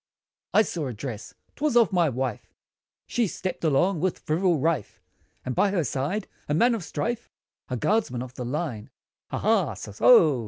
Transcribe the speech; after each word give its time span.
]I 0.55 0.63
saw 0.63 0.87
a 0.87 0.93
dress! 0.95 1.35
'twas 1.55 1.77
of 1.77 1.93
my 1.93 2.09
wife, 2.09 2.55
She 3.05 3.27
stepped 3.27 3.63
along 3.63 3.99
with 3.99 4.17
frivol 4.25 4.59
rife, 4.59 4.99
And 5.45 5.53
by 5.53 5.69
her 5.69 5.83
side, 5.83 6.27
a 6.49 6.55
man 6.55 6.73
of 6.73 6.83
strife 6.83 7.29
A 7.69 7.77
guardsman 7.77 8.23
of 8.23 8.33
the 8.33 8.43
line. 8.43 8.89
Ha 9.27 9.37
ha! 9.37 9.75